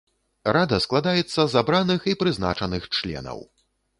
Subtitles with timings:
[0.55, 3.39] Рада складаецца з абраных і прызначаных членаў.